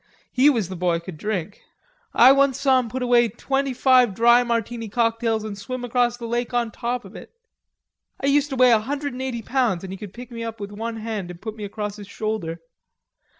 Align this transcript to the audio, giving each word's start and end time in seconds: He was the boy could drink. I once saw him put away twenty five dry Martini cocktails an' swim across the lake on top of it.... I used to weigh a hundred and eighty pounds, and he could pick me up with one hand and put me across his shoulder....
He 0.31 0.49
was 0.49 0.67
the 0.67 0.75
boy 0.75 0.97
could 0.99 1.15
drink. 1.19 1.61
I 2.11 2.31
once 2.31 2.59
saw 2.59 2.79
him 2.79 2.89
put 2.89 3.03
away 3.03 3.29
twenty 3.29 3.71
five 3.71 4.15
dry 4.15 4.43
Martini 4.43 4.89
cocktails 4.89 5.45
an' 5.45 5.55
swim 5.55 5.85
across 5.85 6.17
the 6.17 6.25
lake 6.25 6.55
on 6.55 6.71
top 6.71 7.05
of 7.05 7.15
it.... 7.15 7.31
I 8.19 8.25
used 8.25 8.49
to 8.49 8.55
weigh 8.55 8.71
a 8.71 8.79
hundred 8.79 9.13
and 9.13 9.21
eighty 9.21 9.43
pounds, 9.43 9.83
and 9.83 9.93
he 9.93 9.97
could 9.97 10.11
pick 10.11 10.31
me 10.31 10.43
up 10.43 10.59
with 10.59 10.71
one 10.71 10.95
hand 10.95 11.29
and 11.29 11.39
put 11.39 11.55
me 11.55 11.65
across 11.65 11.97
his 11.97 12.07
shoulder.... 12.07 12.61